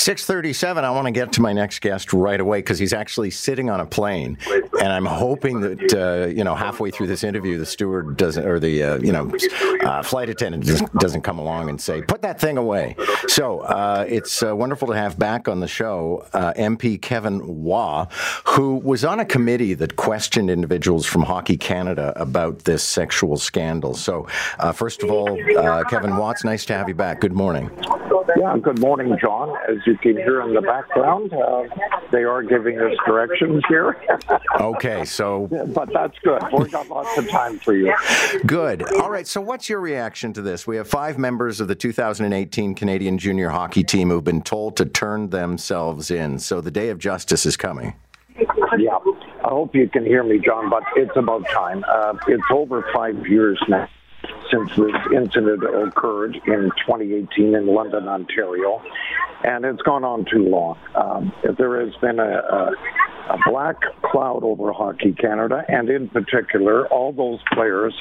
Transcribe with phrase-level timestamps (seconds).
[0.00, 3.68] 637, I want to get to my next guest right away because he's actually sitting
[3.68, 4.38] on a plane.
[4.80, 8.58] And I'm hoping that, uh, you know, halfway through this interview, the steward doesn't, or
[8.58, 9.30] the, uh, you know,
[9.82, 12.96] uh, flight attendant doesn't come along and say, put that thing away.
[13.28, 18.06] So uh, it's uh, wonderful to have back on the show uh, MP Kevin Waugh,
[18.46, 23.94] who was on a committee that questioned individuals from Hockey Canada about this sexual scandal.
[23.94, 24.26] So,
[24.72, 25.36] first of all,
[25.90, 27.20] Kevin Waugh, it's nice to have you back.
[27.20, 27.70] Good morning.
[28.36, 29.56] Yeah, good morning, John.
[29.68, 31.64] As you can hear in the background, uh,
[32.12, 33.96] they are giving us directions here.
[34.60, 35.48] okay, so.
[35.74, 36.42] But that's good.
[36.52, 37.94] We've got lots of time for you.
[38.46, 38.82] Good.
[38.94, 40.66] All right, so what's your reaction to this?
[40.66, 44.84] We have five members of the 2018 Canadian junior hockey team who've been told to
[44.84, 46.38] turn themselves in.
[46.38, 47.94] So the day of justice is coming.
[48.78, 48.98] Yeah,
[49.44, 51.84] I hope you can hear me, John, but it's about time.
[51.88, 53.88] Uh, it's over five years now
[54.50, 58.82] since this incident occurred in 2018 in London, Ontario,
[59.44, 60.78] and it's gone on too long.
[60.94, 62.72] Um, there has been a, a,
[63.30, 67.94] a black cloud over Hockey Canada, and in particular, all those players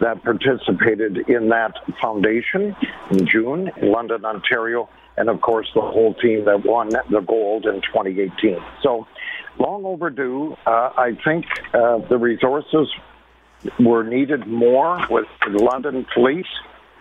[0.00, 2.74] that participated in that foundation
[3.10, 7.66] in June in London, Ontario, and of course the whole team that won the gold
[7.66, 8.58] in 2018.
[8.82, 9.06] So
[9.58, 10.56] long overdue.
[10.66, 12.88] Uh, I think uh, the resources
[13.78, 16.46] were needed more with the London police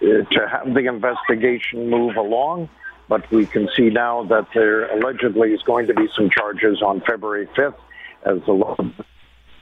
[0.02, 2.70] uh, to have the investigation move along.
[3.08, 7.02] But we can see now that there allegedly is going to be some charges on
[7.02, 7.76] February 5th
[8.24, 8.94] as the London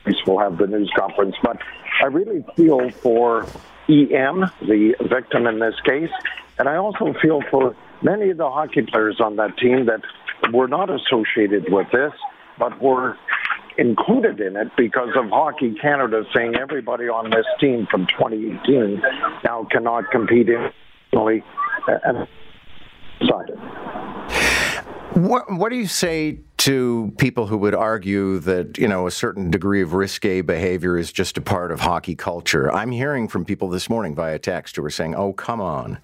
[0.03, 1.35] police will have the news conference.
[1.41, 1.57] But
[2.01, 3.43] I really feel for
[3.89, 6.11] EM, the victim in this case,
[6.59, 10.01] and I also feel for many of the hockey players on that team that
[10.53, 12.13] were not associated with this,
[12.57, 13.17] but were
[13.79, 19.01] included in it because of Hockey Canada saying everybody on this team from 2018
[19.43, 21.43] now cannot compete internationally
[21.87, 22.27] and.
[25.13, 29.51] What, what do you say to people who would argue that you know a certain
[29.51, 32.71] degree of risque behavior is just a part of hockey culture?
[32.71, 35.99] I'm hearing from people this morning via text who are saying, "Oh, come on."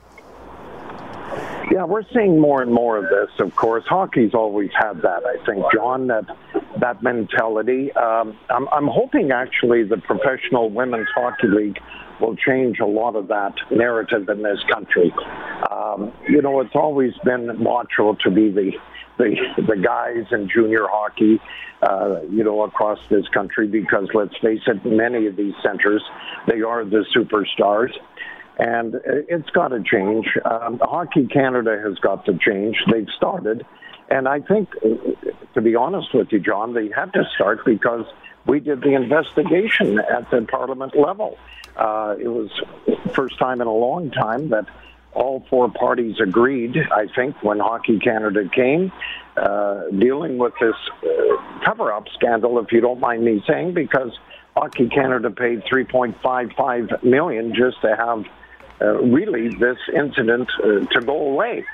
[1.71, 3.29] Yeah, we're seeing more and more of this.
[3.39, 5.23] Of course, hockey's always had that.
[5.25, 6.25] I think, John, that
[6.79, 7.91] that mentality.
[7.93, 11.79] Um, I'm, I'm hoping actually the professional women's hockey league
[12.21, 15.13] will change a lot of that narrative in this country.
[15.71, 18.71] Um, you know, it's always been macho to be the
[19.17, 19.35] the
[19.67, 21.39] the guys in junior hockey,
[21.81, 26.03] uh, you know, across this country because let's face it, many of these centers
[26.47, 27.91] they are the superstars
[28.57, 30.27] and it's got to change.
[30.45, 32.77] Um, Hockey Canada has got to change.
[32.91, 33.65] They've started,
[34.09, 34.69] and I think,
[35.53, 38.05] to be honest with you, John, they had to start because
[38.45, 41.37] we did the investigation at the Parliament level.
[41.75, 42.49] Uh, it was
[43.13, 44.65] first time in a long time that
[45.13, 46.77] all four parties agreed.
[46.91, 48.91] I think when Hockey Canada came,
[49.37, 54.11] uh, dealing with this uh, cover-up scandal, if you don't mind me saying, because
[54.55, 58.25] Hockey Canada paid 3.55 million just to have
[58.81, 61.65] uh, really this incident uh, to go away.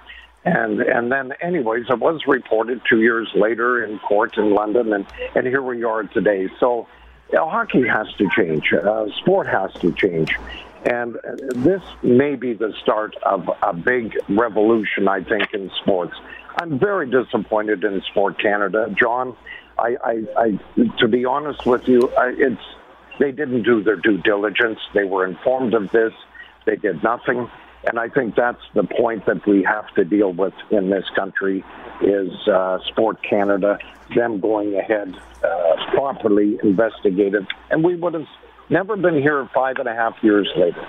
[0.44, 5.06] And and then, anyways, it was reported two years later in court in London, and
[5.35, 6.50] and here we are today.
[6.59, 6.88] So,
[7.31, 8.73] you know, hockey has to change.
[8.73, 10.31] Uh, sport has to change,
[10.85, 11.16] and
[11.53, 15.07] this may be the start of a big revolution.
[15.07, 16.16] I think in sports.
[16.59, 19.35] I'm very disappointed in Sport Canada, John.
[19.79, 20.59] I, I, I
[21.00, 22.62] to be honest with you, I, it's
[23.19, 24.79] they didn't do their due diligence.
[24.94, 26.13] They were informed of this
[26.71, 27.49] they did nothing.
[27.83, 31.63] And I think that's the point that we have to deal with in this country
[32.01, 33.77] is uh, Sport Canada,
[34.15, 37.45] them going ahead, uh, properly investigated.
[37.71, 38.27] And we would have
[38.69, 40.85] never been here five and a half years later.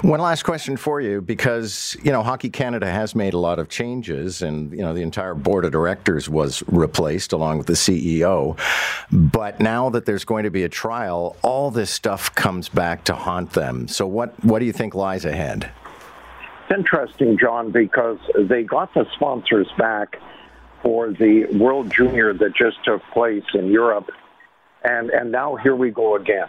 [0.00, 3.68] One last question for you, because you know Hockey Canada has made a lot of
[3.68, 8.58] changes, and you know the entire board of directors was replaced along with the CEO.
[9.10, 13.14] But now that there's going to be a trial, all this stuff comes back to
[13.14, 13.86] haunt them.
[13.86, 15.70] So what what do you think lies ahead?
[16.64, 20.16] It's interesting, John, because they got the sponsors back
[20.82, 24.10] for the World Junior that just took place in Europe,
[24.82, 26.48] and and now here we go again.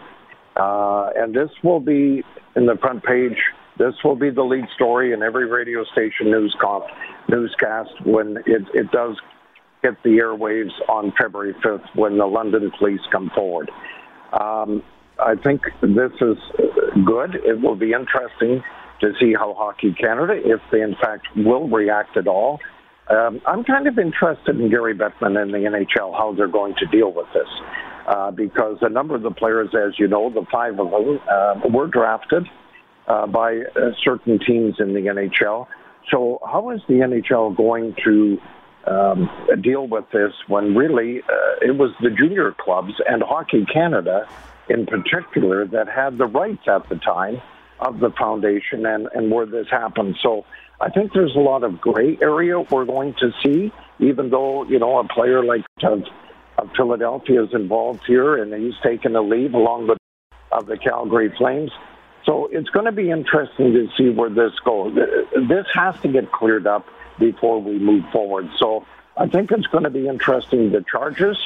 [0.55, 2.23] Uh, and this will be
[2.55, 3.37] in the front page.
[3.77, 6.85] This will be the lead story in every radio station news comp,
[7.27, 9.17] newscast when it, it does
[9.81, 13.71] hit the airwaves on February 5th when the London police come forward.
[14.39, 14.83] Um,
[15.19, 16.37] I think this is
[17.05, 17.35] good.
[17.35, 18.63] It will be interesting
[19.01, 22.59] to see how Hockey Canada, if they in fact will react at all.
[23.09, 26.85] Um, I'm kind of interested in Gary Bettman and the NHL, how they're going to
[26.85, 27.47] deal with this
[28.07, 31.55] uh, because a number of the players, as you know, the five of them, uh,
[31.69, 32.47] were drafted
[33.07, 35.67] uh, by uh, certain teams in the NHL.
[36.11, 38.37] So how is the NHL going to
[38.87, 39.29] um,
[39.61, 44.27] deal with this when really uh, it was the junior clubs and Hockey Canada
[44.69, 47.41] in particular that had the rights at the time
[47.79, 50.15] of the foundation and, and where this happened.
[50.21, 50.45] So
[50.81, 54.79] I think there's a lot of gray area we're going to see, even though, you
[54.79, 55.61] know, a player like
[56.57, 59.97] of, Philadelphia is involved here and he's taken a leave along with
[60.51, 61.71] of the Calgary Flames.
[62.25, 64.95] So it's going to be interesting to see where this goes.
[64.95, 66.85] This has to get cleared up
[67.19, 68.47] before we move forward.
[68.59, 68.85] So
[69.17, 71.37] I think it's going to be interesting the charges.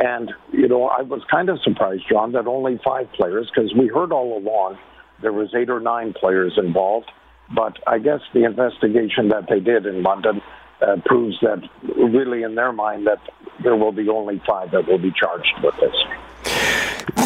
[0.00, 3.88] And, you know, I was kind of surprised, John, that only five players, because we
[3.88, 4.78] heard all along
[5.22, 7.10] there was eight or nine players involved.
[7.54, 10.40] But I guess the investigation that they did in London
[10.80, 11.62] uh, proves that
[11.96, 13.20] really in their mind that
[13.62, 15.94] there will be only five that will be charged with this.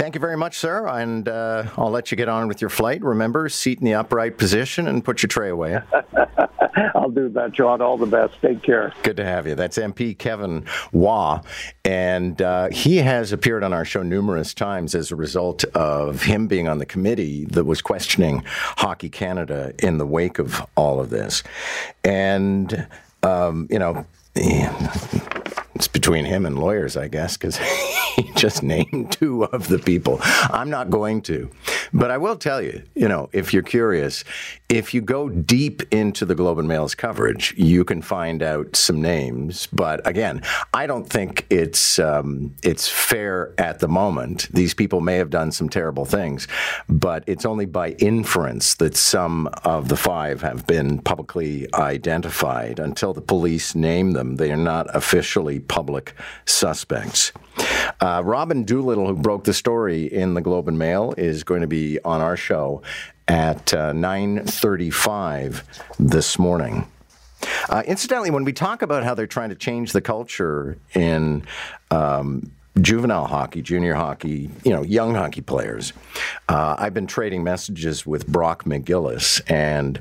[0.01, 0.87] Thank you very much, sir.
[0.89, 3.03] And uh, I'll let you get on with your flight.
[3.03, 5.79] Remember, seat in the upright position and put your tray away.
[6.95, 7.83] I'll do that, John.
[7.83, 8.35] All the best.
[8.41, 8.93] Take care.
[9.03, 9.55] Good to have you.
[9.55, 11.43] That's MP Kevin Waugh.
[11.85, 16.47] And uh, he has appeared on our show numerous times as a result of him
[16.47, 21.11] being on the committee that was questioning Hockey Canada in the wake of all of
[21.11, 21.43] this.
[22.05, 22.87] And,
[23.23, 27.57] um, you know, it's between him and lawyers, I guess, because
[28.17, 30.19] he just named two of the people.
[30.23, 31.51] I'm not going to.
[31.93, 34.25] But I will tell you, you know, if you're curious,
[34.69, 39.03] if you go deep into the Globe and Mail's coverage, you can find out some
[39.03, 39.67] names.
[39.73, 40.43] But again,
[40.73, 44.49] I don't think it's um, it's fair at the moment.
[44.53, 46.47] These people may have done some terrible things,
[46.89, 52.79] but it's only by inference that some of the five have been publicly identified.
[52.79, 57.33] Until the police name them, they are not officially public suspects.
[58.01, 61.67] Uh, Robin Doolittle, who broke the story in the Globe and Mail, is going to
[61.67, 62.83] be on our show
[63.29, 65.63] at uh, 9:35
[65.99, 66.87] this morning.
[67.69, 71.43] Uh, incidentally, when we talk about how they're trying to change the culture in
[71.91, 72.51] um,
[72.81, 75.93] juvenile hockey, junior hockey, you know, young hockey players,
[76.49, 80.01] uh, I've been trading messages with Brock McGillis and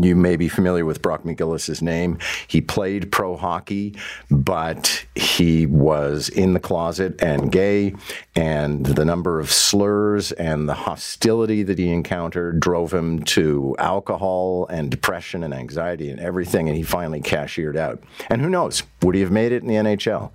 [0.00, 2.18] you may be familiar with Brock McGillis's name.
[2.46, 3.96] He played pro hockey,
[4.30, 7.94] but he was in the closet and gay,
[8.34, 14.66] and the number of slurs and the hostility that he encountered drove him to alcohol
[14.68, 18.02] and depression and anxiety and everything, and he finally cashiered out.
[18.30, 20.30] And who knows, would he have made it in the NHL?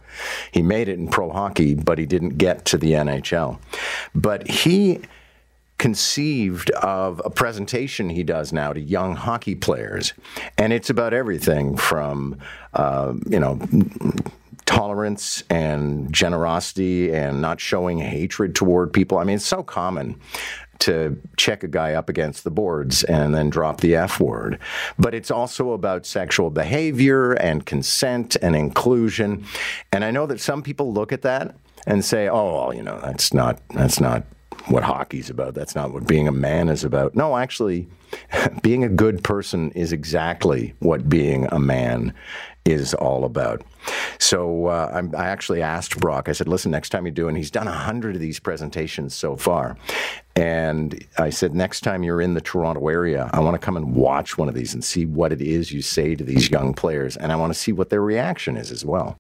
[0.52, 3.60] He made it in pro hockey, but he didn't get to the NHL.
[4.14, 5.02] But he
[5.78, 10.14] conceived of a presentation he does now to young hockey players,
[10.58, 12.38] and it's about everything from
[12.74, 13.60] uh, you know
[14.66, 19.18] tolerance and generosity and not showing hatred toward people.
[19.18, 20.20] I mean, it's so common
[20.80, 24.60] to check a guy up against the boards and then drop the F word.
[25.00, 29.46] But it's also about sexual behavior and consent and inclusion.
[29.92, 31.56] And I know that some people look at that
[31.88, 34.24] and say, "Oh, well, you know, that's not that's not
[34.70, 35.54] what hockey's about.
[35.54, 37.16] That's not what being a man is about.
[37.16, 37.88] No, actually,
[38.62, 42.14] being a good person is exactly what being a man
[42.66, 43.64] is all about.
[44.20, 47.52] So uh, i actually asked Brock, I said, listen, next time you do, and he's
[47.52, 49.78] done a hundred of these presentations so far.
[50.36, 53.96] And I said, next time you're in the Toronto area, I want to come and
[53.96, 57.16] watch one of these and see what it is you say to these young players.
[57.16, 59.16] And I want to see what their reaction is as well.